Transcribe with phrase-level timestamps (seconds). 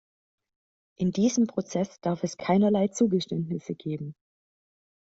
[0.97, 4.15] In diesem Prozess darf es keinerlei Zugeständnisse geben.